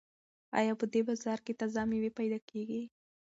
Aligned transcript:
ایا 0.59 0.73
په 0.79 0.85
دې 0.93 1.01
بازار 1.07 1.39
کې 1.45 1.57
تازه 1.59 1.81
مېوې 1.89 2.11
پیدا 2.19 2.39
کیږي؟ 2.49 2.81